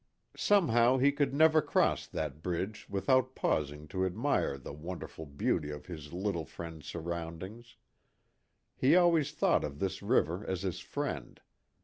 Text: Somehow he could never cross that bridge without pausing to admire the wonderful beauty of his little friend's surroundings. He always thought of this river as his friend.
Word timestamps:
Somehow 0.37 0.97
he 0.97 1.11
could 1.11 1.31
never 1.31 1.61
cross 1.61 2.07
that 2.07 2.41
bridge 2.41 2.87
without 2.89 3.35
pausing 3.35 3.87
to 3.89 4.03
admire 4.03 4.57
the 4.57 4.73
wonderful 4.73 5.27
beauty 5.27 5.69
of 5.69 5.85
his 5.85 6.11
little 6.11 6.43
friend's 6.43 6.87
surroundings. 6.87 7.75
He 8.75 8.95
always 8.95 9.31
thought 9.31 9.63
of 9.63 9.77
this 9.77 10.01
river 10.01 10.43
as 10.43 10.63
his 10.63 10.79
friend. 10.79 11.39